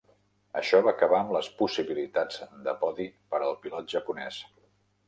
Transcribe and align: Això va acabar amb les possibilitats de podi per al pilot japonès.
Això 0.61 0.79
va 0.87 0.93
acabar 0.95 1.19
amb 1.25 1.35
les 1.35 1.49
possibilitats 1.61 2.41
de 2.69 2.77
podi 2.83 3.09
per 3.35 3.45
al 3.51 3.57
pilot 3.69 3.97
japonès. 3.99 4.43